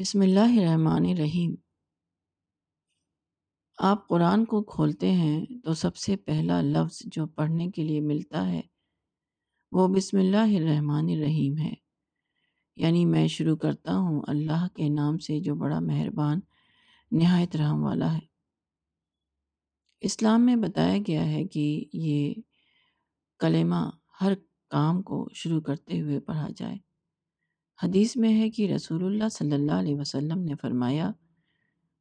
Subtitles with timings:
[0.00, 1.54] بسم اللہ الرحمن الرحیم۔
[3.78, 8.52] آپ قرآن کو کھولتے ہیں تو سب سے پہلا لفظ جو پڑھنے کے لیے ملتا
[8.52, 8.60] ہے
[9.72, 11.72] وہ بسم اللہ الرحمن الرحیم ہے۔
[12.76, 16.40] یعنی میں شروع کرتا ہوں اللہ کے نام سے جو بڑا مہربان،
[17.12, 18.26] نہایت رحم والا ہے۔
[20.00, 22.34] اسلام میں بتایا گیا ہے کہ یہ
[23.38, 23.90] کلمہ
[24.20, 24.32] ہر
[24.70, 26.85] کام کو شروع کرتے ہوئے پڑھا جائے۔
[27.82, 31.12] حدیث میں ہے کہ رسول اللہ صلی اللہ علیہ وسلم نے فرمایا،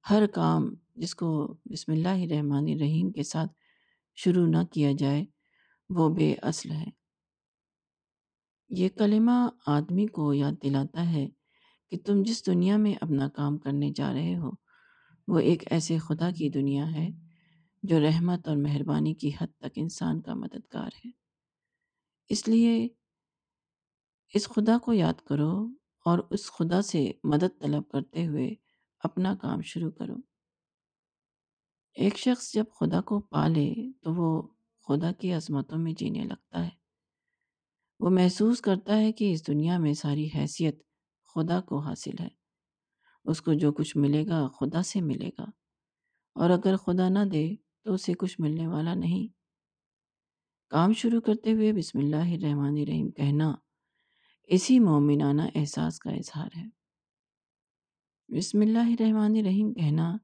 [0.10, 3.52] ہر کام جس کو بسم اللہ الرحمن الرحیم کے ساتھ
[4.16, 5.26] شروع نہ کیا جائے،
[5.90, 6.86] وہ بے اصل ہے۔
[8.70, 11.30] یہ کلمہ آدمی کو یاد دلاتا ہے
[11.92, 14.52] کہ تم جس دنیا میں اپنا کام کرنے جا رہے ہو،
[15.28, 17.10] وہ ایک ایسے خدا کی دنیا ہے
[17.84, 21.10] جو رحمت اور مہربانی کی حد تک انسان کا مددگار ہے۔
[22.30, 22.88] اس لیے
[24.34, 25.68] اس خدا کو یاد کرو
[26.06, 28.56] اور اس خدا سے مدد طلب کرتے ہوئے
[29.00, 30.16] اپنا کام شروع کرو۔
[31.94, 34.42] ایک شخص جب خدا کو پالے تو وہ
[34.88, 36.70] خدا کی عظمتوں میں جینے لگتا ہے۔
[38.00, 40.82] وہ محسوس کرتا ہے کہ اس دنیا میں ساری حیثیت
[41.36, 42.28] خدا کو حاصل ہے۔
[43.26, 45.44] اس کو جو کچھ ملے گا خدا سے ملے گا۔
[46.36, 49.34] اور اگر خدا نہ دے تو اسے کچھ ملنے والا نہیں۔
[50.70, 53.56] کام شروع کرتے ہوئے بسم اللہ الرحمن الرحیم کہنا
[54.48, 56.64] اسی مومنانہ احساس کا اظہار ہے۔
[58.38, 60.18] بسم اللہ الرحمن الرحیم کہنا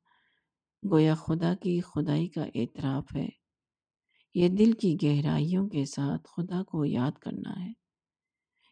[0.91, 3.29] گویا خدا کی خدائی کا اعتراف ہے۔
[4.33, 7.73] یہ دل کی گہرائیوں کے ساتھ خدا کو یاد کرنا ہے۔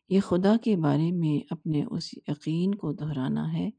[0.10, 3.70] یہ خدا کے بارے میں اپنے اس یقین کو دہرانا ہے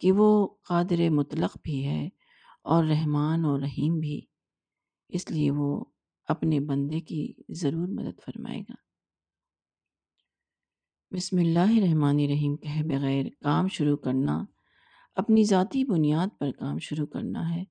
[0.00, 2.08] کہ وہ قادر مطلق بھی ہے
[2.64, 4.20] اور رحمان و رحیم بھی۔
[5.08, 5.84] اس لیے وہ
[6.24, 8.81] اپنے بندے کی ضرور مدد فرمائے گا۔
[11.14, 14.44] بسم اللہ الرحمن الرحیم کہے بغیر کام شروع کرنا،
[15.14, 17.64] اپنی ذاتی بنیاد پر کام شروع کرنا ہے۔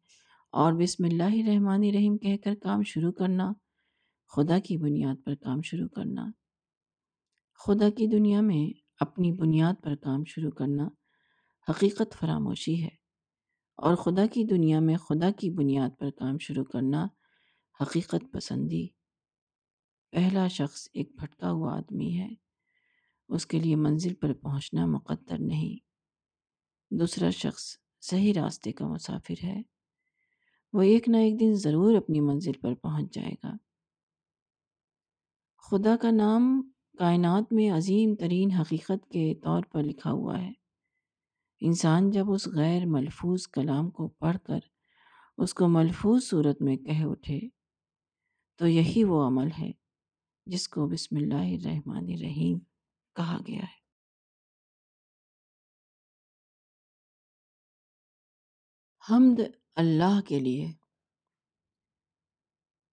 [0.52, 3.54] اور بسم اللہ الرحمن الرحیم، کہہ کر کام شروع کرنا،
[4.36, 6.32] خدا کی بنیاد پر کام شروع کرنا۔
[7.66, 10.90] خدا کی دنیا میں اپنی بنیاد پر کام شروع کرنا
[11.70, 12.90] حقیقت فراموشی ہے۔
[13.78, 17.08] اور خدا کی دنیا میں خدا کی بنیاد پر کام شروع کرنا
[17.82, 18.88] حقیقت پسندی۔
[20.12, 22.41] پہلا شخص ایک بھٹکا ہوا آدمی ہے۔
[23.32, 25.84] اس کے لیے منزل پر پہنچنا مقدر نہیں۔
[26.94, 29.62] دوسرا شخص صحیح راستے کا مسافر ہے۔
[30.74, 33.54] وہ ایک نہ ایک دن ضرور اپنی منزل پر پہنچ جائے گا۔
[35.58, 40.52] خدا کا نام کائنات میں عظیم ترین حقیقت کے طور پر لکھا ہوا ہے۔
[41.60, 44.60] انسان جب اس غیر ملفوظ کلام کو پڑھ کر
[45.38, 47.40] اس کو ملفوظ صورت میں کہہ اٹھے،
[48.56, 49.72] تو یہی وہ عمل ہے
[50.46, 52.58] جس کو بسم اللہ الرحمن الرحیم
[53.16, 53.82] کہا گیا ہے۔
[59.10, 59.40] حمد
[59.76, 60.68] اللہ کے لیے۔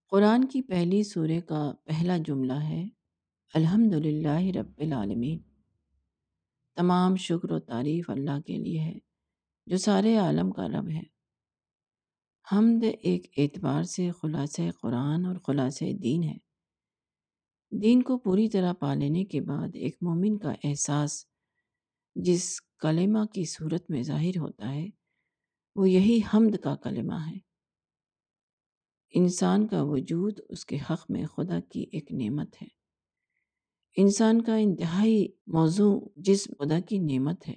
[0.09, 2.89] قرآن کی پہلی سورہ کا پہلا جملہ ہے
[3.55, 5.39] الحمد للہ رب العالمین۔
[6.77, 8.93] تمام شکر و تعریف اللہ کے لیے ہے،
[9.67, 11.03] جو سارے عالم کا رب ہے۔
[12.53, 16.48] حمد ایک اعتبار سے خلاصہ قرآن اور خلاصہ دین ہے۔
[17.71, 21.27] دین کو پوری طرح پا لینے کے بعد ایک مومن کا احساس
[22.15, 24.87] جس کلمہ کی صورت میں ظاہر ہوتا ہے،
[25.77, 27.39] وہ یہی حمد کا کلمہ ہے۔
[29.11, 32.67] انسان کا وجود اس کے حق میں خدا کی ایک نعمت ہے۔
[33.97, 37.57] انسان کا انتہائی موضوع جس خدا کی نعمت ہے۔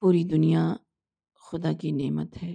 [0.00, 0.76] پوری دنیا
[1.34, 2.54] خدا کی نعمت ہے،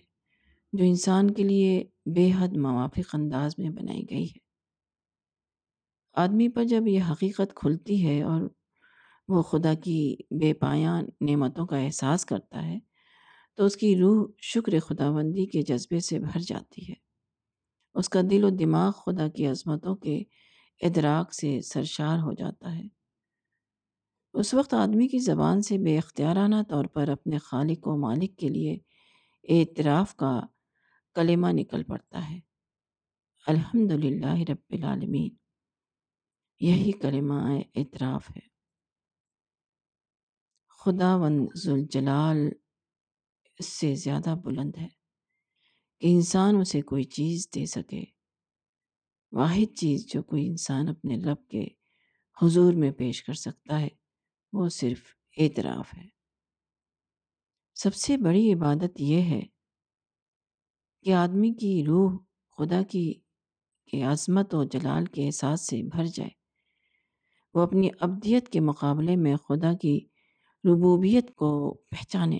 [0.73, 4.42] جو انسان کے لیے بے حد موافق انداز میں بنائی گئی ہے۔
[6.13, 8.41] آدمی پر جب یہ حقیقت کھلتی ہے اور
[9.27, 12.79] وہ خدا کی بے پایاں نعمتوں کا احساس کرتا ہے،
[13.55, 16.93] تو اس کی روح شکر خداوندی کے جذبے سے بھر جاتی ہے۔
[17.93, 20.23] اس کا دل و دماغ خدا کی عظمتوں کے
[20.81, 22.87] ادراک سے سرشار ہو جاتا ہے۔
[24.33, 28.49] اس وقت آدمی کی زبان سے بے اختیارانہ طور پر اپنے خالق و مالک کے
[28.49, 28.77] لیے
[29.49, 30.41] اعتراف کا
[31.15, 32.39] کلمہ نکل پڑتا ہے۔
[33.47, 35.42] الحمد للہ رب العالمین۔
[36.63, 37.33] یہی کلمہ
[37.75, 38.47] اعتراف ہے۔
[40.69, 42.37] خدا ون ذوالجلال
[43.59, 44.87] اس سے زیادہ بلند ہے
[45.99, 48.03] کہ انسان اسے کوئی چیز دے سکے۔
[49.31, 51.67] واحد چیز جو کوئی انسان اپنے رب کے
[52.41, 53.87] حضور میں پیش کر سکتا ہے،
[54.53, 55.01] وہ صرف
[55.37, 56.07] اعتراف ہے۔
[57.75, 59.41] سب سے بڑی عبادت یہ ہے
[61.03, 62.11] کہ آدمی کی روح
[62.57, 63.13] خدا کی
[64.05, 66.42] عظمت و جلال کے احساس سے بھر جائے۔
[67.53, 69.99] وہ اپنی ابدیت کے مقابلے میں خدا کی
[70.63, 72.39] ربوبیت کو پہچانے۔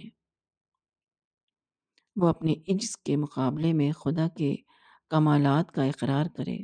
[2.15, 4.55] وہ اپنے عجز کے مقابلے میں خدا کے
[5.09, 6.57] کمالات کا اقرار کرے۔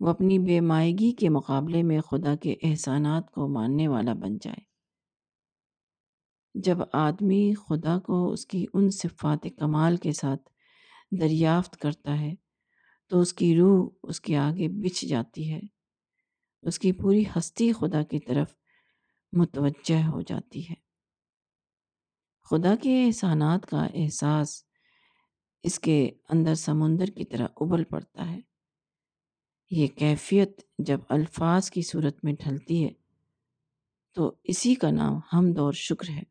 [0.00, 4.76] وہ اپنی بے مائگی کے مقابلے میں خدا کے احسانات کو ماننے والا بن جائے۔
[6.54, 10.42] جب آدمی خدا کو اس کی ان صفات کمال کے ساتھ
[11.20, 12.34] دریافت کرتا ہے
[13.08, 15.60] تو اس کی روح اس کے آگے بچھ جاتی ہے۔
[16.66, 18.54] اس کی پوری ہستی خدا کی طرف
[19.32, 20.74] متوجہ ہو جاتی ہے۔
[22.50, 24.64] خدا کے احسانات کا احساس
[25.62, 28.40] اس کے اندر سمندر کی طرح ابل پڑتا ہے۔
[29.70, 32.90] یہ کیفیت جب الفاظ کی صورت میں ڈھلتی ہے،
[34.12, 36.22] تو اسی کا نام حمد اور شکر ہے۔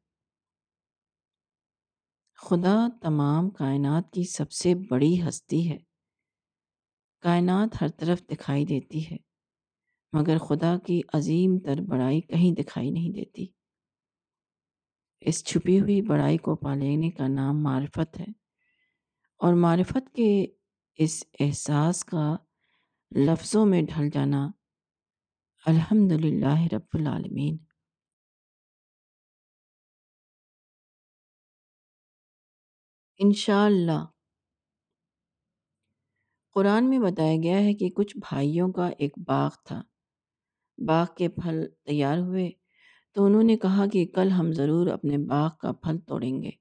[2.36, 5.78] خدا تمام کائنات کی سب سے بڑی ہستی ہے۔
[7.20, 9.35] کائنات ہر طرف دکھائی دیتی ہے۔
[10.16, 13.48] مگر خدا کی عظیم تر بڑائی کہیں دکھائی نہیں دیتی۔
[15.22, 18.26] اس چھپی ہوئی بڑائی کو پالینے کا نام معرفت ہے
[19.38, 20.48] اور معرفت کے
[20.96, 22.36] اس احساس کا
[23.16, 24.52] لفظوں میں ڈھل جانا
[25.66, 27.58] الحمد للہ رب العالمین۔
[33.18, 34.06] انشاءاللہ۔
[36.54, 39.82] قرآن میں بتایا گیا ہے کہ کچھ بھائیوں کا ایک باغ تھا۔
[40.78, 42.52] باغ کے پھل تیار ہوئے
[43.14, 46.52] تو انہوں نے کہا کہ کل ہم ضرور اپنے باغ کا پھل توڑیں گے۔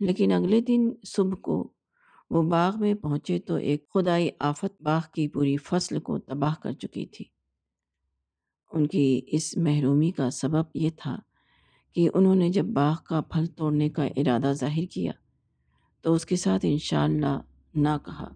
[0.00, 1.72] لیکن اگلے دن صبح کو
[2.30, 6.72] وہ باغ میں پہنچے تو ایک خدائی آفت باغ کی پوری فصل کو تباہ کر
[6.72, 7.24] چکی تھی۔
[8.72, 11.16] ان کی اس محرومی کا سبب یہ تھا
[11.92, 15.12] کہ انہوں نے جب باغ کا پھل توڑنے کا ارادہ ظاہر کیا
[16.02, 17.40] تو اس کے ساتھ انشاءاللہ
[17.74, 18.28] نہ کہا۔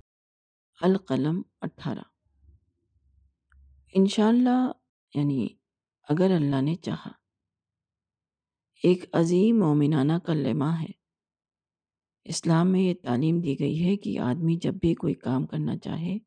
[0.81, 2.12] القلم اٹھارہ
[3.95, 4.73] انشاءاللہ
[5.15, 5.49] یعنی
[6.09, 7.11] اگر اللہ نے چاہا۔
[8.83, 10.87] ایک عظیم مومنانہ کلمہ ہے۔
[12.25, 16.19] اسلام میں یہ تعلیم دی گئی ہے کہ آدمی جب بھی کوئی کام کرنا چاہے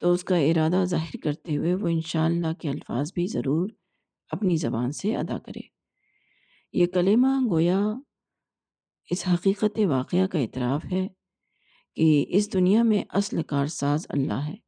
[0.00, 3.70] تو اس کا ارادہ ظاہر کرتے ہوئے وہ انشاءاللہ کے الفاظ بھی ضرور
[4.30, 5.60] اپنی زبان سے ادا کرے۔
[6.72, 7.80] یہ کلمہ گویا
[9.10, 11.08] اس حقیقت واقعہ کا اعتراف ہے
[11.96, 14.67] کہ اس دنیا میں اصل کار ساز اللہ ہے۔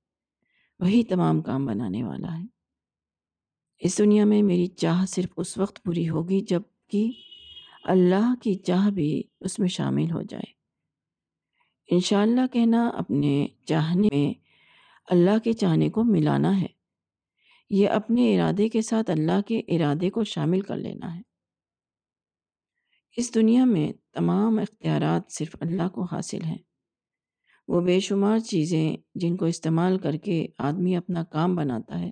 [0.80, 2.44] وہی تمام کام بنانے والا ہے۔
[3.78, 7.12] اس دنیا میں میری چاہ صرف اس وقت پوری ہوگی جبکہ
[7.84, 10.52] اللہ کی چاہ بھی اس میں شامل ہو جائے۔
[11.90, 14.40] انشاءاللہ کہنا اپنے چاہنے میں
[15.08, 16.66] اللہ کے چاہنے کو ملانا ہے۔
[17.70, 21.20] یہ اپنے ارادے کے ساتھ اللہ کے ارادے کو شامل کر لینا ہے۔
[23.16, 26.58] اس دنیا میں تمام اختیارات صرف اللہ کو حاصل ہیں۔
[27.72, 32.10] وہ بے شمار چیزیں جن کو استعمال کر کے آدمی اپنا کام بناتا ہے،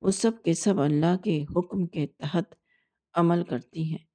[0.00, 2.54] وہ سب کے سب اللہ کے حکم کے تحت
[3.14, 4.06] عمل کرتی ہیں۔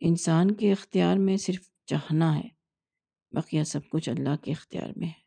[0.00, 2.48] انسان کے اختیار میں صرف چاہنا ہے،
[3.30, 5.22] بقیہ سب کچھ اللہ کے اختیار میں ہے۔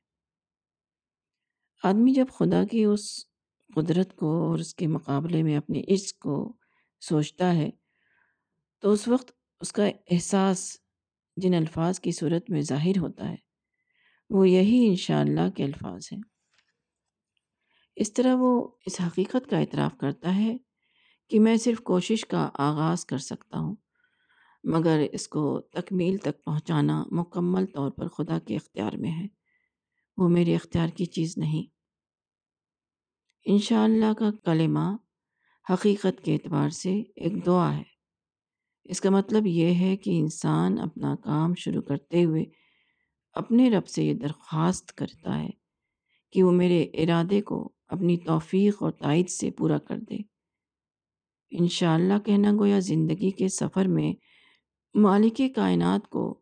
[1.84, 3.26] آدمی جب خدا کی اس
[3.76, 6.58] قدرت کو اور اس کے مقابلے میں اپنے عشق کو
[7.00, 7.70] سوچتا ہے،
[8.80, 10.78] تو اس وقت اس کا احساس
[11.38, 13.47] جن الفاظ کی صورت میں ظاہر ہوتا ہے۔
[14.30, 16.22] وہ یہی انشاءاللہ کے الفاظ ہیں۔
[17.96, 20.58] اس طرح وہ اس حقیقت کا اعتراف کرتا ہے
[21.30, 23.76] کہ میں صرف کوشش کا آغاز کر سکتا ہوں،
[24.64, 29.28] مگر اس کو تکمیل تک پہنچانا مکمل طور پر خدا کے اختیار میں ہے۔
[30.18, 31.64] وہ میرے اختیار کی چیز نہیں۔
[33.46, 34.96] انشاءاللہ کا کلمہ
[35.74, 37.84] حقیقت کے اعتبار سے ایک دعا ہے۔
[38.84, 42.46] اس کا مطلب یہ ہے کہ انسان اپنا کام شروع کرتے ہوئے
[43.38, 45.50] اپنے رب سے یہ درخواست کرتا ہے
[46.34, 50.18] کہ وہ میرے ارادے کو اپنی توفیق اور تائید سے پورا کر دے۔
[51.52, 54.14] انشاءاللہ کہنا گویا زندگی کے سفر میں
[54.96, 56.42] مالک کائنات کو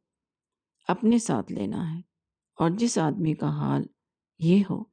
[0.87, 1.99] اپنے ساتھ لینا ہے
[2.59, 3.83] اور جس آدمی کا حال
[4.39, 4.83] یہ ہو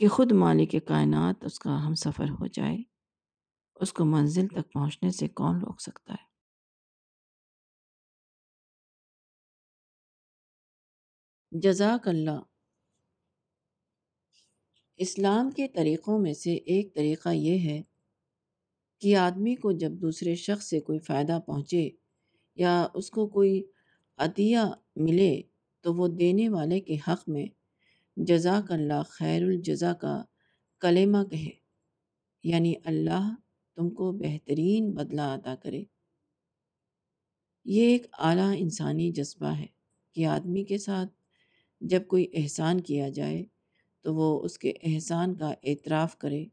[0.00, 2.76] کہ خود مالک کائنات اس کا ہم سفر ہو جائے،
[3.76, 6.31] اس کو منزل تک پہنچنے سے کون روک سکتا ہے؟
[11.54, 12.40] جزاک اللہ۔
[14.96, 17.82] اسلام کے طریقوں میں سے ایک طریقہ یہ ہے
[18.98, 21.90] کہ آدمی کو جب دوسرے شخص سے کوئی فائدہ پہنچے
[22.54, 23.62] یا اس کو کوئی
[24.16, 24.58] عطیہ
[24.96, 25.42] ملے
[25.80, 27.46] تو وہ دینے والے کے حق میں
[28.16, 30.22] جزاک اللہ خیر الجزا کا
[30.80, 31.50] کلمہ کہے۔
[32.44, 33.34] یعنی اللہ
[33.76, 35.84] تم کو بہترین بدلہ ادا کرے۔
[37.64, 39.66] یہ ایک اعلیٰ انسانی جذبہ ہے
[40.12, 41.21] کہ آدمی کے ساتھ
[41.82, 43.44] جب کوئی احسان کیا جائے
[44.02, 46.44] تو وہ اس کے احسان کا اعتراف کرے۔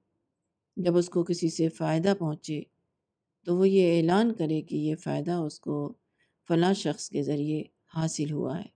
[0.78, 2.62] جب اس کو کسی سے فائدہ پہنچے
[3.46, 5.94] تو وہ یہ اعلان کرے کہ یہ فائدہ اس کو
[6.48, 7.64] فلاں شخص کے ذریعے
[7.96, 8.68] حاصل ہوا ہے۔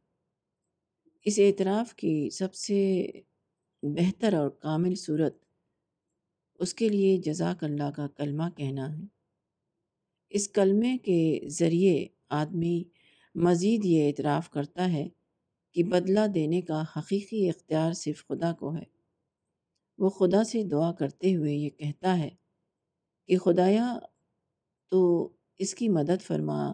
[1.25, 3.05] اس اعتراف کی سب سے
[3.83, 5.35] بہتر اور کامل صورت
[6.59, 9.03] اس کے لیے جزاک اللہ کا کلمہ کہنا ہے۔
[10.29, 12.83] اس کلمے کے ذریعے آدمی
[13.35, 15.07] مزید یہ اعتراف کرتا ہے
[15.73, 18.83] کہ بدلہ دینے کا حقیقی اختیار صرف خدا کو ہے۔
[19.97, 22.29] وہ خدا سے دعا کرتے ہوئے یہ کہتا ہے
[23.27, 23.99] کہ خدایا
[24.91, 26.71] تو اس کی مدد فرما،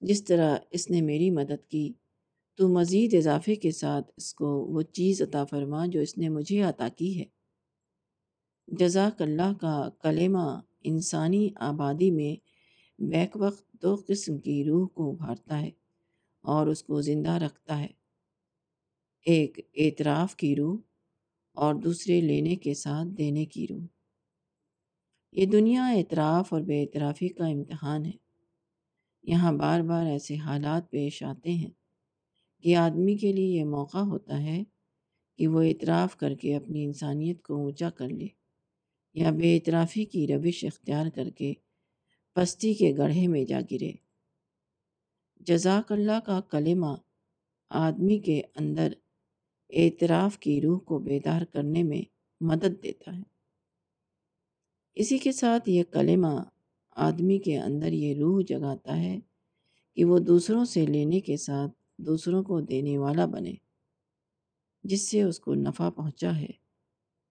[0.00, 1.92] جس طرح اس نے میری مدد کی،
[2.54, 6.62] تو مزید اضافے کے ساتھ اس کو وہ چیز عطا فرما جو اس نے مجھے
[6.62, 7.24] عطا کی ہے۔
[8.68, 12.50] جزاک اللہ کا کلمہ انسانی آبادی میں
[13.02, 15.70] بیک وقت دو قسم کی روح کو ابھارتا ہے
[16.40, 17.99] اور اس کو زندہ رکھتا ہے۔
[19.24, 20.78] ایک اعتراف کی روح
[21.54, 23.86] اور دوسرے لینے کے ساتھ دینے کی روح۔
[25.32, 28.10] یہ دنیا اعتراف اور بے اعترافی کا امتحان ہے۔
[29.22, 31.70] یہاں بار بار ایسے حالات پیش آتے ہیں
[32.62, 34.62] کہ آدمی کے لیے یہ موقع ہوتا ہے
[35.38, 38.26] کہ وہ اعتراف کر کے اپنی انسانیت کو اونچا کر لے
[39.14, 41.52] یا بے اعترافی کی روش اختیار کر کے
[42.34, 43.92] پستی کے گڑھے میں جا گرے۔
[45.40, 46.96] جزاک اللہ کا کلمہ
[47.68, 48.92] آدمی کے اندر
[49.72, 52.02] اعتراف کی روح کو بیدار کرنے میں
[52.40, 53.22] مدد دیتا ہے۔
[54.94, 56.42] اسی کے ساتھ یہ کلمہ
[56.90, 59.18] آدمی کے اندر یہ روح جگاتا ہے
[59.94, 63.54] کہ وہ دوسروں سے لینے کے ساتھ دوسروں کو دینے والا بنے،
[64.84, 66.50] جس سے اس کو نفع پہنچا ہے،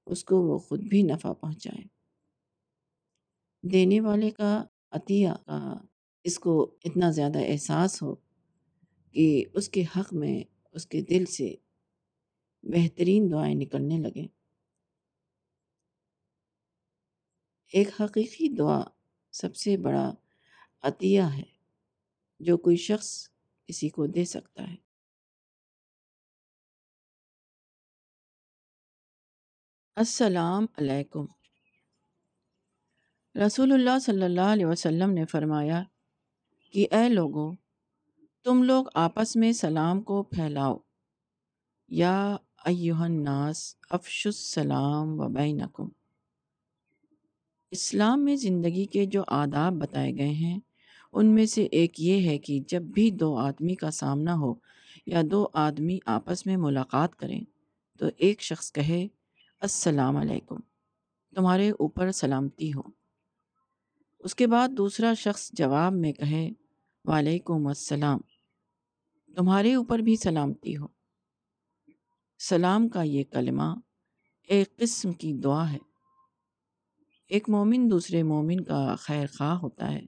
[0.06, 1.84] اس کو وہ خود بھی نفع پہنچائے۔
[3.64, 5.78] دینے والے کا عطیہ کا
[6.24, 8.16] اس کو اتنا زیادہ احساس ہو
[9.12, 10.44] کہ اس کے حق میں،
[10.74, 11.56] اس کے دل سے
[12.64, 14.28] بہترین دعائیں نکلنے لگیں۔
[17.74, 18.82] ایک حقیقی دعا
[19.32, 20.14] سب سے بڑا
[20.82, 21.44] عطیہ ہے،
[22.40, 23.30] جو کوئی شخص
[23.66, 24.76] کسی کو دے سکتا ہے۔
[29.96, 31.26] السلام علیکم۔
[33.46, 35.84] رسول اللہ صلی اللہ علیہ وسلم نے فرمایا
[36.72, 37.56] کہ، اے لوگوں
[38.44, 40.78] تم لوگ آپس میں سلام کو پھیلاؤ
[41.88, 45.88] یا ایوہ الناس افش السلام و بینکم۔
[47.72, 50.60] اسلام میں زندگی کے جو آداب بتائے گئے ہیں،
[51.14, 54.54] ان میں سے ایک یہ ہے کہ جب بھی دو آدمی کا سامنا ہو
[55.06, 57.42] یا دو آدمی آپس میں ملاقات کریں،
[58.00, 59.08] تو ایک شخص کہے،
[59.60, 60.58] السلام علیکم،
[61.36, 62.82] تمہارے اوپر سلامتی ہو۔
[64.20, 66.50] اس کے بعد دوسرا شخص جواب میں کہے،
[67.06, 68.20] وعلیکم السلام،
[69.36, 70.99] تمہارے اوپر بھی سلامتی ہو۔
[72.40, 73.76] سلام کا یہ کلمہ
[74.48, 75.78] ایک قسم کی دعا ہے۔
[77.30, 80.06] ایک مومن دوسرے مومن کا خیر خواہ ہوتا ہے۔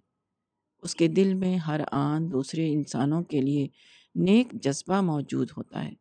[0.82, 3.68] اس کے دل میں ہر آن دوسرے انسانوں کے لیے
[4.16, 5.94] نیک جذبہ موجود ہوتا ہے۔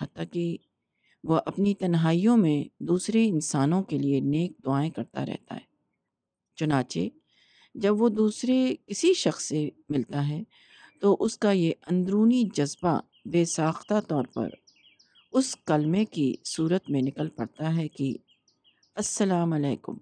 [0.00, 0.56] حتیٰ کہ
[1.24, 5.66] وہ اپنی تنہائیوں میں دوسرے انسانوں کے لیے نیک دعائیں کرتا رہتا ہے۔
[6.56, 6.98] چنانچہ
[7.74, 10.42] جب وہ دوسرے کسی شخص سے ملتا ہے
[11.00, 14.48] تو اس کا یہ اندرونی جذبہ بے ساختہ طور پر
[15.34, 18.14] اس کلمے کی صورت میں نکل پڑتا ہے کہ
[18.94, 19.98] السلام علیکم،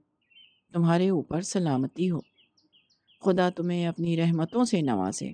[0.73, 2.21] تمہارے اوپر سلامتی ہو۔
[3.21, 5.33] خدا تمہیں اپنی رحمتوں سے نوازے۔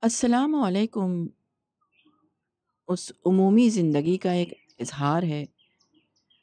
[0.00, 1.26] السلام علیکم۔
[2.88, 5.44] اس عمومی زندگی کا ایک اظہار ہے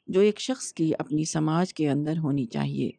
[0.06, 2.90] جو ایک شخص کی اپنی سماج کے اندر ہونی چاہیے۔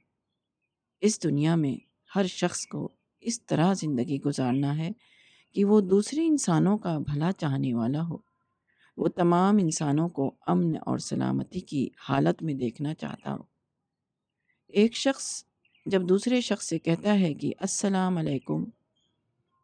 [1.01, 1.77] اس دنیا میں
[2.15, 4.89] ہر شخص کو اس طرح زندگی گزارنا ہے
[5.55, 8.17] کہ وہ دوسرے انسانوں کا بھلا چاہنے والا ہو۔
[8.97, 13.43] وہ تمام انسانوں کو امن اور سلامتی کی حالت میں دیکھنا چاہتا ہو۔
[14.67, 15.43] ایک شخص
[15.85, 18.63] جب دوسرے شخص سے کہتا ہے کہ السلام علیکم،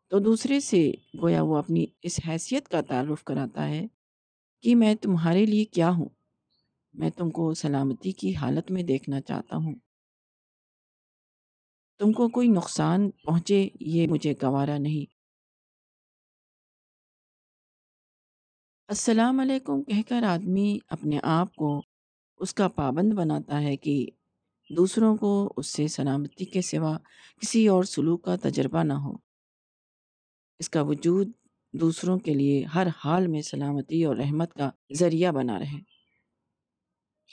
[0.10, 3.88] تو دوسرے سے گویا وہ اپنی اس حیثیت کا تعارف کراتا ہے
[4.62, 6.10] کہ میں تمہارے لیے کیا ہوں؟
[6.94, 9.76] میں تم کو سلامتی کی حالت میں دیکھنا چاہتا ہوں۔
[12.00, 15.21] تم کو کوئی نقصان پہنچے یہ مجھے گوارا نہیں۔
[18.92, 21.82] السلام علیکم کہہ کر آدمی اپنے آپ کو
[22.38, 24.06] اس کا پابند بناتا ہے کہ
[24.78, 26.98] دوسروں کو اس سے سلامتی کے سوا
[27.42, 29.14] کسی اور سلوک کا تجربہ نہ ہو۔
[30.60, 31.32] اس کا وجود
[31.74, 35.80] دوسروں کے لیے ہر حال میں سلامتی اور رحمت کا ذریعہ بنا رہے۔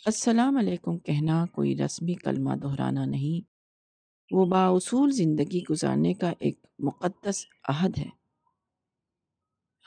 [0.06, 3.50] السلام علیکم کہنا کوئی رسمی کلمہ دہرانا نہیں،
[4.30, 8.17] وہ باصول زندگی گزارنے کا ایک مقدس عہد ہے۔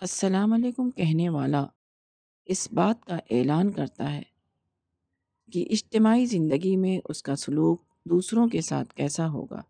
[0.02, 1.66] السلام علیکم کہنے والا
[2.46, 4.22] اس بات کا اعلان کرتا ہے
[5.54, 9.62] کہ اجتماعی زندگی میں اس کا سلوک دوسروں کے ساتھ کیسا ہوگا۔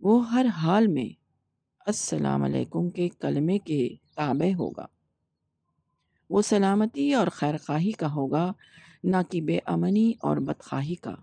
[0.00, 1.08] وہ ہر حال میں
[1.86, 4.86] السلام علیکم کے کلمے کے تابع ہوگا۔
[6.30, 8.52] وہ سلامتی اور خیرخواہی کا ہوگا،
[9.04, 11.14] نہ کہ بے امنی اور بدخواہی کا۔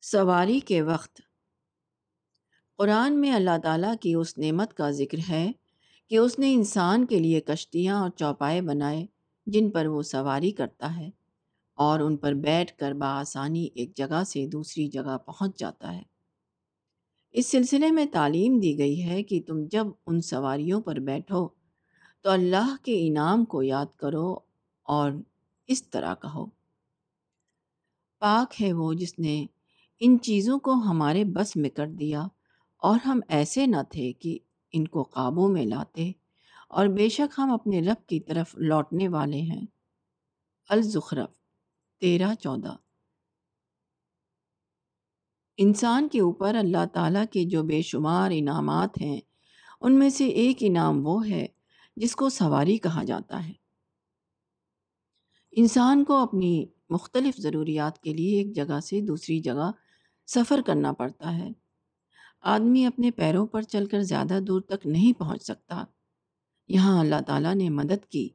[0.00, 1.29] سواری کے وقت
[2.80, 5.52] قرآن میں اللہ تعالیٰ کی اس نعمت کا ذکر ہے
[6.08, 9.06] کہ اس نے انسان کے لیے کشتیاں اور چوپائے بنائے
[9.46, 11.10] جن پر وہ سواری کرتا ہے
[11.74, 16.02] اور ان پر بیٹھ کر بآسانی ایک جگہ سے دوسری جگہ پہنچ جاتا ہے۔
[17.32, 21.48] اس سلسلے میں تعلیم دی گئی ہے کہ تم جب ان سواریوں پر بیٹھو
[22.22, 24.36] تو اللہ کے انعام کو یاد کرو
[24.82, 25.12] اور
[25.66, 26.46] اس طرح کہو،
[28.18, 29.46] پاک ہے وہ جس نے
[30.00, 32.26] ان چیزوں کو ہمارے بس میں کر دیا
[32.82, 34.38] اور ہم ایسے نہ تھے کہ
[34.72, 36.12] ان کو قابو میں لاتے
[36.68, 39.66] اور بے شک ہم اپنے رب کی طرف لوٹنے والے ہیں۔
[40.68, 41.30] الزخرف،
[42.00, 42.76] تیرہ، چودہ۔
[45.56, 49.20] انسان کے اوپر اللہ تعالیٰ کے جو بے شمار انعامات ہیں،
[49.80, 51.46] ان میں سے ایک انعام وہ ہے
[51.96, 53.52] جس کو سواری کہا جاتا ہے۔
[55.50, 59.70] انسان کو اپنی مختلف ضروریات کے لیے ایک جگہ سے دوسری جگہ
[60.26, 61.59] سفر کرنا پڑتا ہے۔
[62.40, 65.84] آدمی اپنے پیروں پر چل کر زیادہ دور تک نہیں پہنچ سکتا۔
[66.68, 68.28] یہاں اللہ تعالیٰ نے مدد کی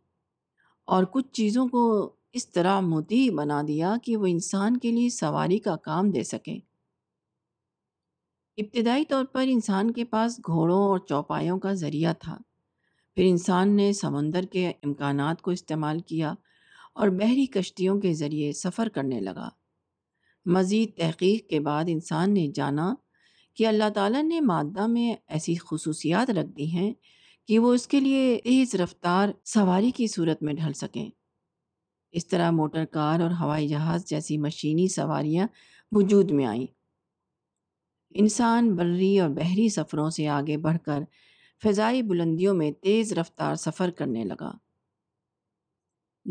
[0.85, 5.59] اور کچھ چیزوں کو اس طرح موتی بنا دیا کہ وہ انسان کے لیے سواری
[5.59, 6.59] کا کام دے سکیں۔
[8.57, 12.38] ابتدائی طور پر انسان کے پاس گھوڑوں اور چوپایوں کا ذریعہ تھا۔
[13.15, 16.33] پھر انسان نے سمندر کے امکانات کو استعمال کیا
[16.93, 19.50] اور بحری کشتیوں کے ذریعے سفر کرنے لگا۔
[20.45, 22.95] مزید تحقیق کے بعد انسان نے جانا
[23.55, 26.93] کہ اللہ تعالیٰ نے مادہ میں ایسی خصوصیات رکھ دی ہیں
[27.47, 31.09] کہ وہ اس کے لیے تیز رفتار سواری کی صورت میں ڈھل سکیں۔
[32.12, 35.47] اس طرح موٹر کار اور ہوائی جہاز جیسی مشینی سواریاں
[35.91, 36.65] وجود میں آئیں۔
[38.09, 41.00] انسان بری اور بحری سفروں سے آگے بڑھ کر
[41.63, 44.51] فضائی بلندیوں میں تیز رفتار سفر کرنے لگا۔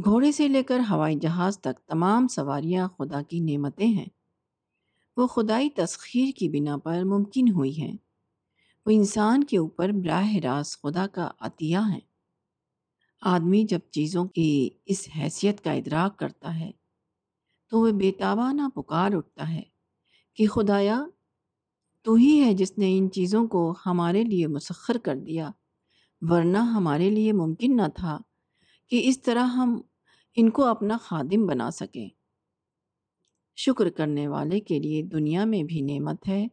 [0.05, 4.24] گھوڑے سے لے کر ہوائی جہاز تک تمام سواریاں خدا کی نعمتیں ہیں۔
[5.17, 7.97] وہ خدائی تسخیر کی بنا پر ممکن ہوئی ہیں۔
[8.87, 12.01] وہ انسان کے اوپر براہ راست خدا کا عطیہ ہیں۔
[13.21, 16.71] آدمی جب چیزوں کی اس حیثیت کا ادراک کرتا ہے،
[17.71, 19.63] تو وہ بے تابانہ پکار اٹھتا ہے
[20.35, 21.05] کہ خدایا،
[22.03, 25.51] تو ہی ہے جس نے ان چیزوں کو ہمارے لیے مسخر کر دیا،
[26.21, 28.19] ورنہ ہمارے لیے ممکن نہ تھا
[28.89, 29.81] کہ اس طرح ہم
[30.37, 32.09] ان کو اپنا خادم بنا سکیں۔
[33.57, 36.47] شکر کرنے والے کے لیے دنیا میں بھی نعمت ہے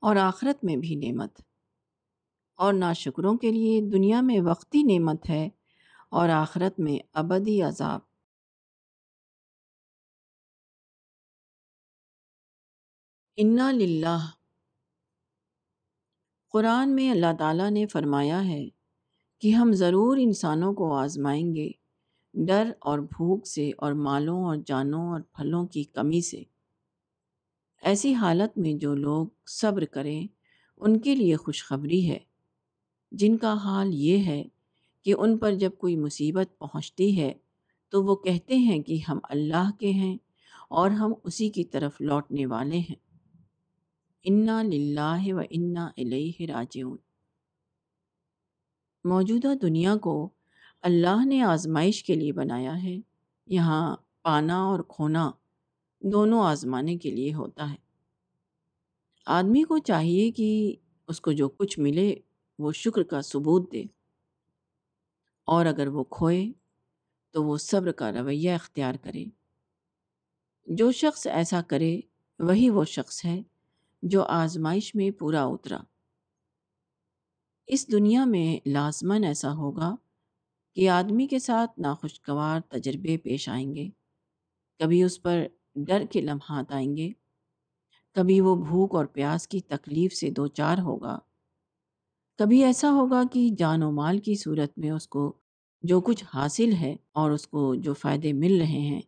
[0.00, 1.40] اور آخرت میں بھی نعمت۔
[2.56, 5.48] اور ناشکروں کے لیے دنیا میں وقتی نعمت ہے
[6.10, 8.00] اور آخرت میں ابدی عذاب۔
[13.36, 14.18] انا للہ
[16.48, 18.68] قرآن میں اللہ تعالیٰ نے فرمایا ہے
[19.40, 21.70] کہ ہم ضرور انسانوں کو آزمائیں گے۔
[22.34, 26.42] ڈر اور بھوک سے اور مالوں اور جانوں اور پھلوں کی کمی سے۔
[27.82, 30.26] ایسی حالت میں جو لوگ صبر کریں،
[30.76, 32.18] ان کے لیے خوشخبری ہے۔
[33.12, 34.44] جن کا حال یہ ہے
[35.02, 37.34] کہ ان پر جب کوئی مصیبت پہنچتی ہے،
[37.88, 40.16] تو وہ کہتے ہیں کہ ہم اللہ کے ہیں
[40.70, 43.08] اور ہم اسی کی طرف لوٹنے والے ہیں۔
[44.24, 46.96] انا للہ و انا الیہ راجعون۔
[49.04, 50.30] موجودہ دنیا کو
[50.82, 52.96] اللہ نے آزمائش کے لیے بنایا ہے۔
[53.46, 55.30] یہاں پانا اور کھونا
[56.00, 57.76] دونوں آزمانے کے لیے ہوتا ہے۔
[59.26, 60.76] آدمی کو چاہیے کہ
[61.08, 62.16] اس کو جو کچھ ملے
[62.58, 63.84] وہ شکر کا ثبوت دے۔
[65.44, 66.52] اور اگر وہ کھوئے
[67.30, 69.24] تو وہ صبر کا رویہ اختیار کرے۔
[70.66, 72.00] جو شخص ایسا کرے
[72.38, 73.42] وہی وہ شخص ہے
[74.02, 75.78] جو آزمائش میں پورا اترا۔
[77.66, 79.96] اس دنیا میں لازماً ایسا ہوگا
[80.78, 83.88] کہ آدمی کے ساتھ ناخوشگوار تجربے پیش آئیں گے۔
[84.78, 87.12] کبھی اس پر ڈر کے لمحات آئیں گے۔
[88.14, 91.18] کبھی وہ بھوک اور پیاس کی تکلیف سے دو چار ہوگا۔
[92.38, 95.32] کبھی ایسا ہوگا کہ جان و مال کی صورت میں اس کو
[95.82, 99.02] جو کچھ حاصل ہے اور اس کو جو فائدے مل رہے ہیں،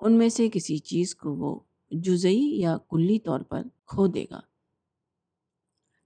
[0.00, 4.40] ان میں سے کسی چیز کو وہ جزئی یا کلی طور پر کھو دے گا۔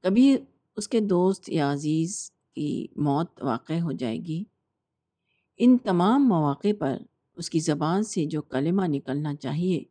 [0.03, 0.37] کبھی
[0.77, 4.45] اس کے دوست یا عزیز کی موت واقع ہو جائے گی۔
[5.63, 6.99] ان تمام مواقع پر
[7.35, 9.85] اس کی زبان سے جو کلمہ نکلنا چاہیے،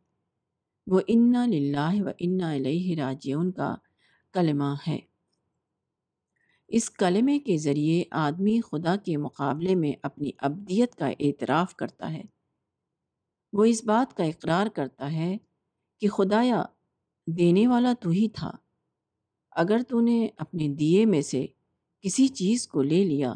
[0.86, 3.76] وہ انا للہ و انا علیہ راجعون کا
[4.32, 4.98] کلمہ ہے۔
[6.68, 12.22] اس کلمے کے ذریعے آدمی خدا کے مقابلے میں اپنی ابدیت کا اعتراف کرتا ہے۔
[13.52, 15.36] وہ اس بات کا اقرار کرتا ہے
[16.00, 16.62] کہ خدایا،
[17.26, 18.50] دینے والا تو ہی تھا۔
[19.50, 21.46] اگر تو نے اپنے دیے میں سے
[22.00, 23.34] کسی چیز کو لے لیا،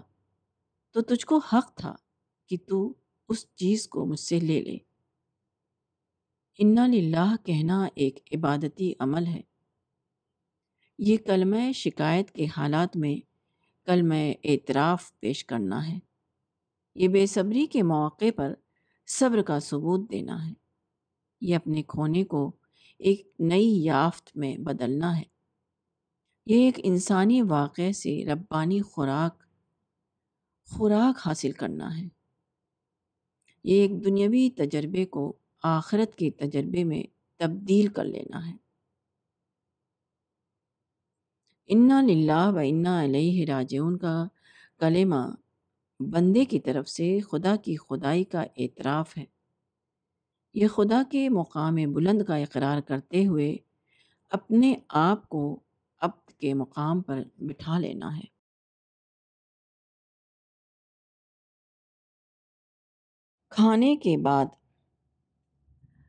[0.92, 1.96] تو تجھ کو حق تھا۔
[2.56, 2.94] کہ تو
[3.28, 4.78] اس چیز کو مجھ سے لے لے۔
[6.58, 9.40] انا للہ کہنا ایک عبادتی عمل ہے۔
[10.98, 13.16] یہ کلمہ شکایت کے حالات میں
[13.86, 14.14] کلمہ
[14.44, 15.98] اعتراف پیش کرنا ہے۔
[16.94, 18.54] یہ بے صبری کے مواقع پر
[19.06, 20.52] صبر کا ثبوت دینا ہے۔
[21.40, 22.52] یہ اپنے کھونے کو
[22.98, 25.24] ایک نئی یافت میں بدلنا ہے۔
[26.46, 29.42] یہ ایک انسانی واقعے سے ربانی خوراک
[30.64, 32.13] خوراک حاصل کرنا ہے۔
[33.64, 37.02] یہ ایک دنیاوی تجربے کو آخرت کے تجربے میں
[37.36, 38.56] تبدیل کر لینا ہے۔
[41.66, 44.26] انا للہ و انا علیہ راجعون کا
[44.78, 45.34] کلمہ
[46.00, 49.24] بندے کی طرف سے خدا کی خدائی کا اعتراف ہے۔
[50.54, 53.56] یہ خدا کے مقام بلند کا اقرار کرتے ہوئے
[54.30, 55.60] اپنے آپ کو
[56.00, 58.33] اب کے مقام پر بٹھا لینا ہے۔
[63.54, 64.46] کھانے کے بعد۔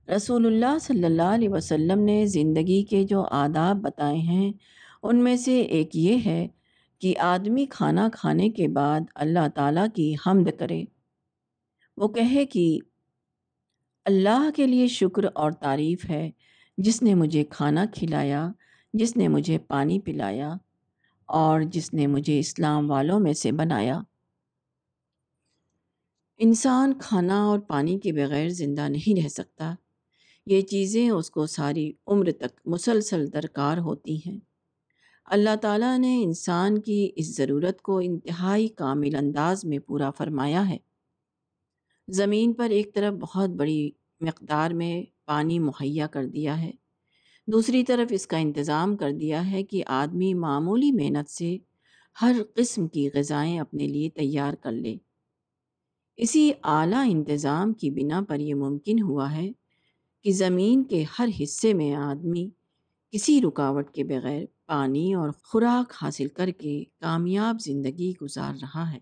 [0.10, 4.52] رسول اللہ صلی اللہ علیہ وسلم نے زندگی کے جو آداب بتائے ہیں،
[5.04, 6.48] ان میں سے ایک یہ ہے
[7.00, 10.84] کہ آدمی کھانا کھانے کے بعد اللہ تعالیٰ کی حمد کرے۔
[11.98, 12.80] وہ کہے کہ
[14.06, 16.32] اللہ کے لیے شکر اور تعریف ہے،
[16.78, 18.48] جس نے مجھے کھانا کھلایا،
[18.94, 20.54] جس نے مجھے پانی پلایا
[21.26, 24.02] اور جس نے مجھے اسلام والوں میں سے بنایا۔
[26.38, 29.76] انسان کھانا اور پانی کے بغیر زندہ نہیں رہ سکتا۔
[30.46, 34.40] یہ چیزیں اس کو ساری عمر تک مسلسل درکار ہوتی ہیں۔
[35.26, 40.78] اللہ تعالیٰ نے انسان کی اس ضرورت کو انتہائی کامل انداز میں پورا فرمایا ہے۔
[42.08, 46.72] زمین پر ایک طرف بہت بڑی مقدار میں پانی مہیا کر دیا ہے۔
[47.48, 51.58] دوسری طرف اس کا انتظام کر دیا ہے کہ آدمی معمولی محنت سے
[52.22, 54.98] ہر قسم کی غذائیں اپنے لیے تیار کر لے۔
[56.18, 59.52] اسی اعلیٰ انتظام کی بنا پر یہ ممکن ہوا ہے
[60.22, 62.50] کہ زمین کے ہر حصے میں آدمی
[63.12, 69.00] کسی رکاوٹ کے بغیر پانی اور خوراک حاصل کر کے کامیاب زندگی گزار رہا ہے۔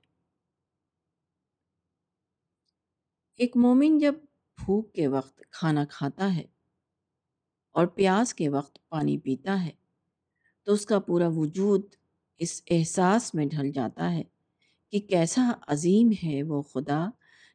[3.39, 4.13] ایک مومن جب
[4.57, 6.43] بھوک کے وقت کھانا کھاتا ہے
[7.71, 9.71] اور پیاس کے وقت پانی پیتا ہے
[10.63, 11.81] تو اس کا پورا وجود
[12.37, 14.23] اس احساس میں ڈھل جاتا ہے
[14.93, 17.09] کہ کیسا عظیم ہے وہ خدا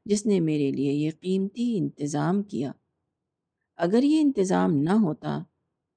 [0.06, 2.72] جس نے میرے لیے یہ قیمتی انتظام کیا۔
[3.76, 5.38] اگر یہ انتظام نہ ہوتا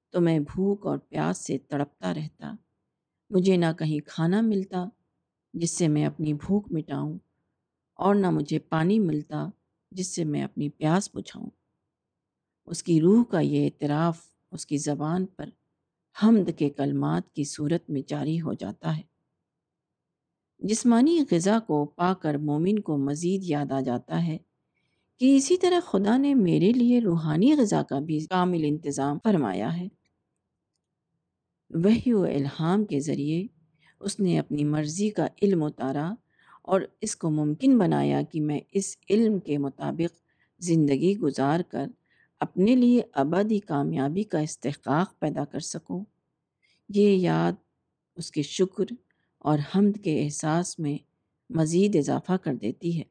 [0.10, 2.54] تو میں بھوک اور پیاس سے تڑپتا رہتا،
[3.30, 4.86] مجھے نہ کہیں کھانا ملتا
[5.54, 7.18] جس سے میں اپنی بھوک مٹاؤں،
[7.94, 9.50] اور نہ مجھے پانی ملتا
[9.92, 11.50] جس سے میں اپنی پیاس بجھاؤں۔
[12.66, 14.20] اس کی روح کا یہ اعتراف
[14.52, 15.50] اس کی زبان پر
[16.16, 19.11] حمد کے کلمات کی صورت میں جاری ہو جاتا ہے۔
[20.62, 24.38] جسمانی غذا کو پا کر مومن کو مزید یاد آ جاتا ہے
[25.20, 29.88] کہ اسی طرح خدا نے میرے لیے روحانی غذا کا بھی کامل انتظام فرمایا ہے۔
[31.70, 33.48] وحی و الہام کے ذریعے
[34.00, 36.14] اس نے اپنی مرضی کا علم اتارا
[36.62, 40.18] اور اس کو ممکن بنایا کہ میں اس علم کے مطابق
[40.60, 41.86] زندگی گزار کر
[42.40, 46.06] اپنے لیے ابدی کامیابی کا استحقاق پیدا کر سکوں۔
[46.90, 47.54] یہ یاد
[48.16, 48.86] اس کے شکر
[49.42, 50.98] اور حمد کے احساس میں
[51.50, 53.04] مزید اضافہ کر دیتی ہے۔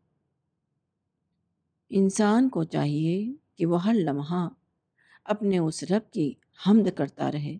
[1.90, 4.48] انسان کو چاہیے کہ وہ ہر لمحہ
[5.24, 6.32] اپنے اس رب کی
[6.66, 7.58] حمد کرتا رہے،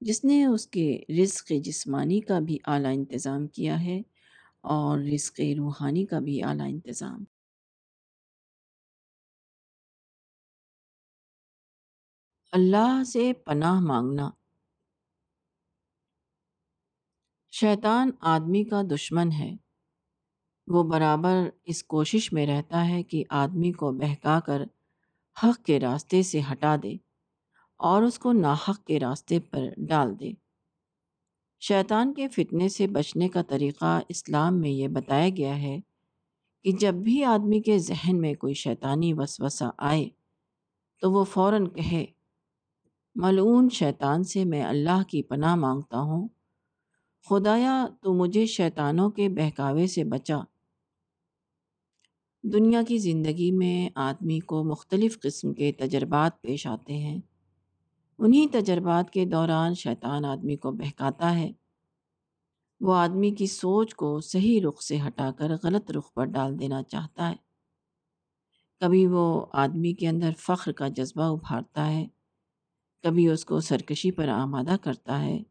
[0.00, 4.00] جس نے اس کے رزق جسمانی کا بھی اعلیٰ انتظام کیا ہے
[4.60, 7.24] اور رزق روحانی کا بھی اعلیٰ انتظام۔
[12.52, 14.30] اللہ سے پناہ مانگنا
[17.52, 19.56] شیطان آدمی کا دشمن ہے۔
[20.66, 24.62] وہ برابر اس کوشش میں رہتا ہے کہ آدمی کو بہکا کر
[25.42, 26.96] حق کے راستے سے ہٹا دے
[27.76, 30.32] اور اس کو ناحق کے راستے پر ڈال دے۔
[31.60, 35.78] شیطان کے فتنے سے بچنے کا طریقہ اسلام میں یہ بتایا گیا ہے
[36.62, 40.08] کہ جب بھی آدمی کے ذہن میں کوئی شیطانی وسوسہ آئے
[41.00, 42.04] تو وہ فوراً کہے،
[43.14, 46.28] ملعون شیطان سے میں اللہ کی پناہ مانگتا ہوں
[47.30, 50.36] خدایا تو مجھے شیطانوں کے بہکاوے سے بچا۔
[52.44, 57.20] دنیا کی زندگی میں آدمی کو مختلف قسم کے تجربات پیش آتے ہیں۔
[58.18, 61.52] انہی تجربات کے دوران شیطان آدمی کو بہکاتا ہے۔
[62.80, 66.82] وہ آدمی کی سوچ کو صحیح رخ سے ہٹا کر غلط رخ پر ڈال دینا
[66.82, 67.36] چاہتا ہے۔
[68.80, 72.06] کبھی وہ آدمی کے اندر فخر کا جذبہ ابھارتا ہے۔
[73.02, 75.42] کبھی اس کو سرکشی پر آمادہ کرتا ہے۔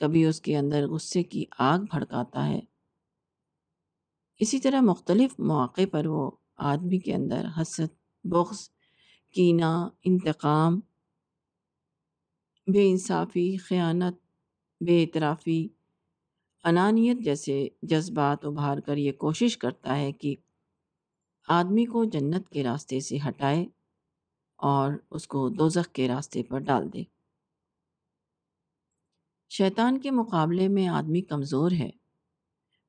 [0.00, 2.60] کبھی اس کے اندر غصے کی آگ بھڑکاتا ہے۔
[4.40, 8.68] اسی طرح مختلف مواقع پر وہ آدمی کے اندر حسد، بغض،
[9.34, 10.80] کینہ، انتقام،
[12.66, 14.16] بے انصافی، خیانت،
[14.80, 15.68] بے اعترافی،
[16.64, 20.34] انانیت جیسے جذبات ابھار کر یہ کوشش کرتا ہے کہ
[21.48, 23.66] آدمی کو جنت کے راستے سے ہٹائے
[24.56, 27.02] اور اس کو دوزخ کے راستے پر ڈال دے۔
[29.56, 31.90] شیطان کے مقابلے میں آدمی کمزور ہے،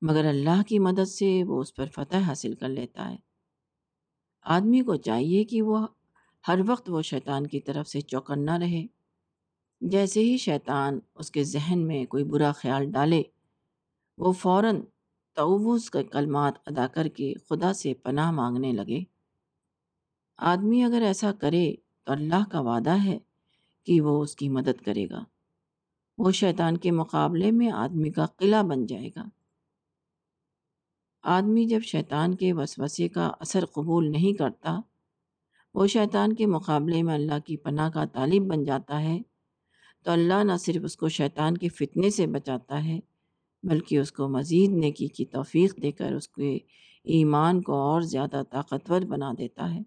[0.02, 3.16] مگر اللہ کی مدد سے وہ اس پر فتح حاصل کر لیتا ہے۔
[4.42, 5.88] آدمی کو چاہیے کہ وہ
[6.48, 8.86] ہر وقت وہ شیطان کی طرف سے چوکنا رہے۔
[9.82, 13.24] جیسے ہی شیطان اس کے ذہن میں کوئی برا خیال ڈالے،
[14.18, 14.82] وہ فوراً
[15.34, 19.04] تووز کے کلمات ادا کر کے خدا سے پناہ مانگنے لگے۔
[20.38, 21.74] آدمی اگر ایسا کرے
[22.04, 23.18] تو اللہ کا وعدہ ہے
[23.84, 25.24] کہ وہ اس کی مدد کرے گا۔
[26.18, 29.26] وہ شیطان کے مقابلے میں آدمی کا قلعہ بن جائے گا۔
[31.24, 34.80] آدمی جب شیطان کے وسوسے کا اثر قبول نہیں کرتا،
[35.74, 39.22] وہ شیطان کے مقابلے میں اللہ کی پناہ کا طالب بن جاتا ہے۔
[40.04, 43.00] تو اللہ نہ صرف اس کو شیطان کے فتنے سے بچاتا ہے،
[43.64, 46.58] بلکہ اس کو مزید نیکی کی توفیق دے کر اس کے
[47.04, 49.80] ایمان کو اور زیادہ طاقتور بنا دیتا ہے۔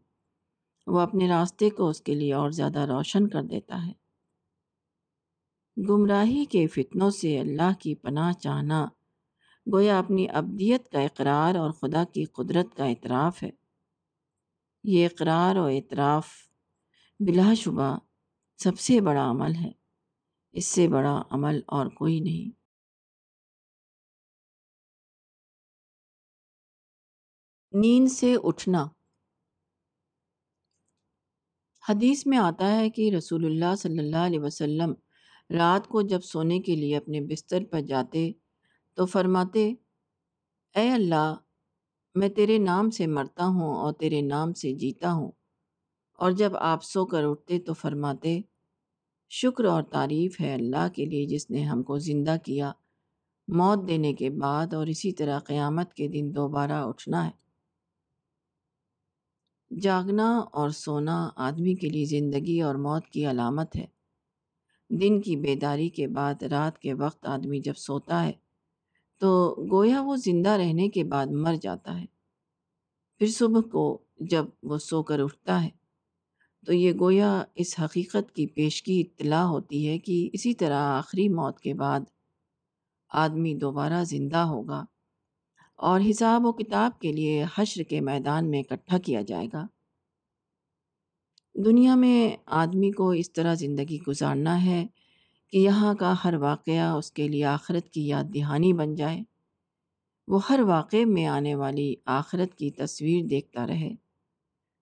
[0.87, 4.08] وہ اپنے راستے کو اس کے لیے اور زیادہ روشن کر دیتا ہے۔
[5.89, 8.89] گمراہی کے فتنوں سے اللہ کی پناہ چاہنا۔
[9.73, 13.51] گویا اپنی ابدیت کا اقرار اور خدا کی قدرت کا اعتراف ہے۔
[14.85, 16.29] یہ اقرار و اعتراف
[17.21, 17.99] بلا شبہ
[18.59, 19.71] سب سے بڑا عمل ہے۔
[20.53, 22.59] اس سے بڑا عمل اور کوئی نہیں۔
[27.73, 28.87] نیند سے اٹھنا۔
[31.89, 34.95] حدیث میں آتا ہے کہ رسول اللہ صلی اللہ علیہ وسلم
[35.51, 38.33] رات کو جب سونے کے لیے اپنے بستر پر جاتے
[38.95, 39.75] تو فرماتے،
[40.77, 41.35] اے اللہ،
[42.15, 45.33] میں تیرے نام سے مرتا ہوں اور تیرے نام سے جیتا ہوں۔
[46.19, 48.41] اور جب آپ سو کر اٹھتے تو فرماتے،
[49.31, 52.73] شکر اور تعریف ہے اللہ کے لیے جس نے ہم کو زندہ کیا،
[53.49, 57.49] موت دینے کے بعد اور اسی طرح قیامت کے دن دوبارہ اٹھنا ہے۔
[59.81, 63.98] جاگنا اور سونا آدمی کے لیے زندگی اور موت کی علامت ہے۔
[64.91, 68.33] دن کی بیداری کے بعد رات کے وقت آدمی جب سوتا ہے،
[69.21, 72.07] تو گویا وہ زندہ رہنے کے بعد مر جاتا ہے۔
[73.19, 75.69] پھر صبح کو جب وہ سو کر اٹھتا ہے،
[76.67, 81.61] تو یہ گویا اس حقیقت کی پیشگی اطلاع ہوتی ہے کہ اسی طرح آخری موت
[81.61, 82.01] کے بعد
[83.09, 84.85] آدمی دوبارہ زندہ ہوگا
[85.77, 89.67] اور حساب و کتاب کے لیے حشر کے میدان میں اکٹھا کیا جائے گا۔
[91.65, 94.87] دنیا میں آدمی کو اس طرح زندگی گزارنا ہے
[95.53, 99.21] کہ یہاں کا ہر واقعہ اس کے لیے آخرت کی یاد دہانی بن جائے۔
[100.29, 103.95] وہ ہر واقعے میں آنے والی آخرت کی تصویر دیکھتا رہے۔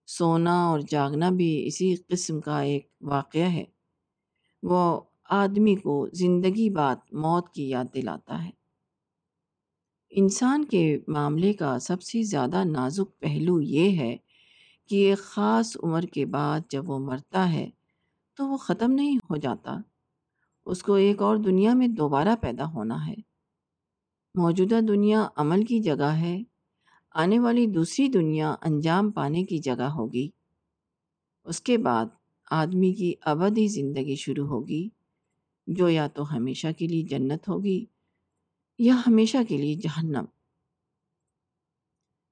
[0.06, 3.64] سونا اور جاگنا بھی اسی قسم کا ایک واقعہ ہے۔
[4.62, 8.50] وہ آدمی کو زندگی بعد موت کی یاد دلاتا ہے۔
[10.10, 14.16] انسان کے معاملے کا سب سے زیادہ نازک پہلو یہ ہے
[14.87, 17.70] کہ ایک خاص عمر کے بعد جب وہ مرتا ہے
[18.37, 19.77] تو وہ ختم نہیں ہو جاتا۔
[20.66, 23.14] اس کو ایک اور دنیا میں دوبارہ پیدا ہونا ہے۔
[24.35, 26.42] موجودہ دنیا عمل کی جگہ ہے،
[27.11, 30.31] آنے والی دوسری دنیا انجام پانے کی جگہ ہوگی۔
[31.44, 32.07] اس کے بعد
[32.51, 34.88] آدمی کی ابدی زندگی شروع ہوگی،
[35.66, 37.85] جو یا تو ہمیشہ کے لیے جنت ہوگی
[38.79, 40.25] یا ہمیشہ کے لیے جہنم۔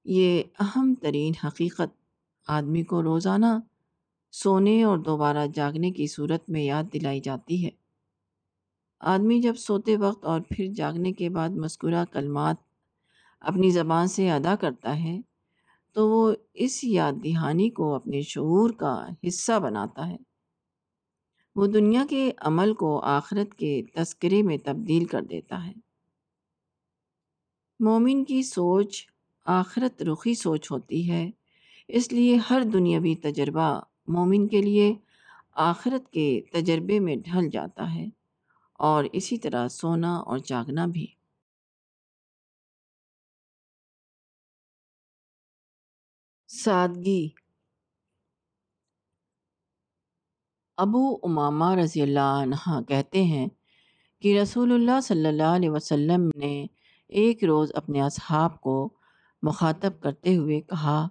[0.05, 2.04] یہ اہم ترین حقیقت
[2.47, 3.59] آدمی کو روزانہ
[4.31, 7.69] سونے اور دوبارہ جاگنے کی صورت میں یاد دلائی جاتی ہے۔
[8.99, 12.55] آدمی جب سوتے وقت اور پھر جاگنے کے بعد مذکورہ کلمات
[13.39, 15.21] اپنی زبان سے ادا کرتا ہے،
[15.93, 20.17] تو وہ اس یاد دہانی کو اپنے شعور کا حصہ بناتا ہے۔
[21.55, 25.73] وہ دنیا کے عمل کو آخرت کے تذکرے میں تبدیل کر دیتا ہے۔
[27.79, 29.07] مومن کی سوچ
[29.45, 31.31] آخرت رخی سوچ ہوتی ہے۔
[31.87, 34.93] اس لیے ہر دنیاوی تجربہ مومن کے لیے
[35.55, 38.05] آخرت کے تجربے میں ڈھل جاتا ہے
[38.73, 41.07] اور اسی طرح سونا اور جاگنا بھی۔
[46.47, 47.29] سادگی۔
[50.77, 53.47] ابو امامہ رضی اللہ عنہ کہتے ہیں
[54.19, 56.65] کہ رسول اللہ صلی اللہ علیہ وسلم نے
[57.07, 58.93] ایک روز اپنے اصحاب کو
[59.43, 61.07] مخاطب کرتے ہوئے کہا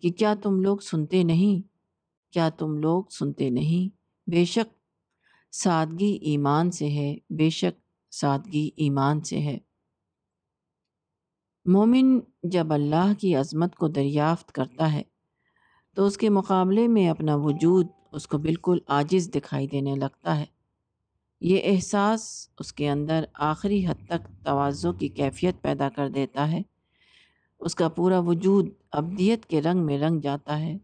[0.00, 1.68] کہ کیا تم لوگ سنتے نہیں؟
[2.32, 3.96] کیا تم لوگ سنتے نہیں؟
[4.30, 4.74] بے شک
[5.52, 7.80] سادگی ایمان سے ہے، بے شک
[8.12, 9.58] سادگی ایمان سے ہے۔
[11.64, 15.02] مومن جب اللہ کی عظمت کو دریافت کرتا ہے،
[15.94, 20.44] تو اس کے مقابلے میں اپنا وجود اس کو بالکل عاجز دکھائی دینے لگتا ہے۔
[21.40, 26.62] یہ احساس اس کے اندر آخری حد تک توازوں کی کیفیت پیدا کر دیتا ہے۔
[27.60, 30.78] اس کا پورا وجود ابدیت کے رنگ میں رنگ جاتا ہے۔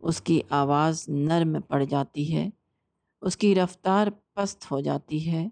[0.00, 2.50] اس کی آواز نرم پڑ جاتی ہے۔
[3.20, 5.48] اس کی رفتار پست ہو جاتی ہے۔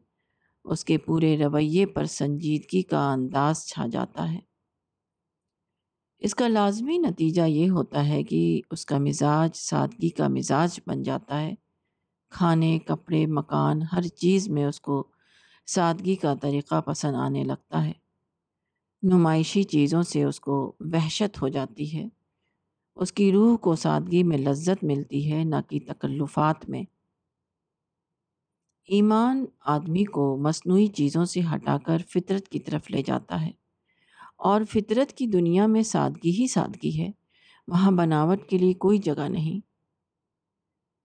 [0.65, 4.39] اس کے پورے رویے پر سنجیدگی کا انداز چھا جاتا ہے۔
[6.19, 11.03] اس کا لازمی نتیجہ یہ ہوتا ہے کہ اس کا مزاج سادگی کا مزاج بن
[11.03, 11.55] جاتا ہے۔
[12.31, 15.09] کھانے، کپڑے، مکان، ہر چیز میں اس کو
[15.67, 17.93] سادگی کا طریقہ پسند آنے لگتا ہے۔
[19.03, 22.09] نمائشی چیزوں سے اس کو وحشت ہو جاتی ہے۔
[22.97, 26.83] اس کی روح کو سادگی میں لذت ملتی ہے، نہ کہ تکلفات میں۔
[28.85, 33.51] ایمان آدمی کو مصنوعی چیزوں سے ہٹا کر فطرت کی طرف لے جاتا ہے۔
[34.37, 37.11] اور فطرت کی دنیا میں سادگی ہی سادگی ہے،
[37.69, 39.67] وہاں بناوٹ کے لیے کوئی جگہ نہیں۔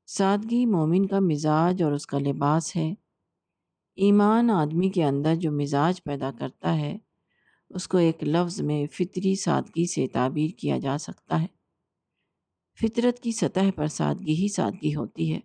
[0.07, 2.93] سادگی مومن کا مزاج اور اس کا لباس ہے۔
[3.95, 6.97] ایمان آدمی کے اندر جو مزاج پیدا کرتا ہے
[7.73, 11.47] اس کو ایک لفظ میں فطری سادگی سے تعبیر کیا جا سکتا ہے۔
[12.81, 15.39] فطرت کی سطح پر سادگی ہی سادگی ہوتی ہے۔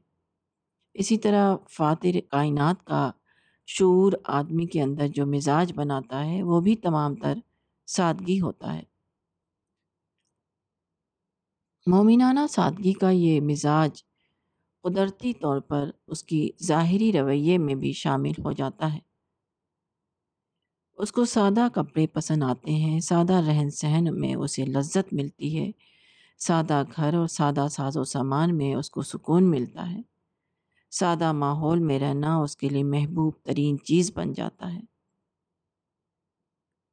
[0.94, 3.10] اسی طرح فاتر کائنات کا
[3.66, 7.38] شعور آدمی کے اندر جو مزاج بناتا ہے، وہ بھی تمام تر
[7.86, 8.82] سادگی ہوتا ہے۔
[11.86, 14.04] مومنانہ سادگی کا یہ مزاج
[14.82, 19.07] قدرتی طور پر اس کی ظاہری رویے میں بھی شامل ہو جاتا ہے۔
[20.98, 25.70] اس کو سادہ کپڑے پسند آتے ہیں۔ سادہ رہن سہن میں اسے لذت ملتی ہے۔
[26.38, 30.00] سادہ گھر اور سادہ ساز و سامان میں اس کو سکون ملتا ہے۔
[30.90, 34.80] سادہ ماحول میں رہنا اس کے لیے محبوب ترین چیز بن جاتا ہے۔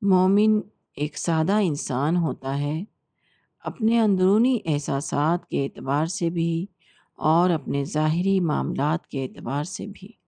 [0.01, 0.61] مومن
[0.95, 2.83] ایک سادہ انسان ہوتا ہے۔
[3.59, 6.65] اپنے اندرونی احساسات کے اعتبار سے بھی
[7.15, 10.24] اور اپنے ظاہری معاملات کے اعتبار سے بھی۔